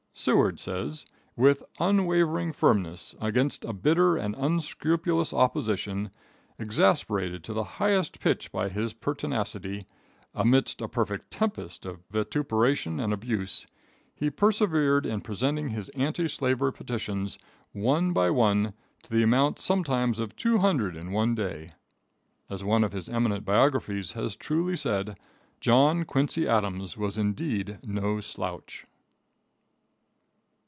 [0.13, 1.03] Seward says,
[1.37, 6.11] "with unwavering firmness, against a bitter and unscrupulous opposition,
[6.59, 9.87] exasperated to the highest pitch by his pertinacity
[10.35, 13.65] amidst a perfect tempest of vituperation and abuse
[14.13, 17.39] he persevered in presenting his anti slavery petitions,
[17.71, 18.73] one by one,
[19.03, 21.71] to the amount sometimes of 200 in one day."
[22.49, 25.17] As one of his eminent biographers has truly said:
[25.61, 28.85] "John Quincy Adams was indeed no slouch."